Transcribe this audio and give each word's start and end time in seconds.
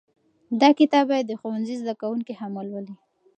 دا 0.61 0.69
کتاب 0.79 1.05
باید 1.11 1.25
د 1.27 1.33
ښوونځي 1.39 1.75
زده 1.81 1.93
کوونکي 2.01 2.33
هم 2.39 2.51
ولولي. 2.55 2.95